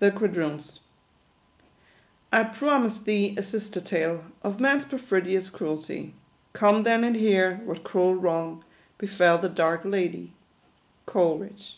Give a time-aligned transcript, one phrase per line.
[0.00, 0.80] THE QUADROONS.
[2.32, 6.12] "I promised thee a sister tale, Of man's perfidious cruelty:
[6.54, 8.64] Come then and hear what cruel wrong
[8.98, 10.32] Befell the dark Ladie."
[11.06, 11.76] Coleridge.